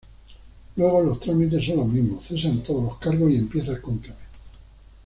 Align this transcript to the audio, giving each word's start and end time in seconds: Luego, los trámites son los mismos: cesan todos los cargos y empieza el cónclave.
Luego, 0.77 1.03
los 1.03 1.19
trámites 1.19 1.63
son 1.63 1.77
los 1.77 1.87
mismos: 1.89 2.25
cesan 2.25 2.63
todos 2.63 2.81
los 2.85 2.97
cargos 2.97 3.29
y 3.29 3.35
empieza 3.35 3.73
el 3.73 3.81
cónclave. 3.81 4.17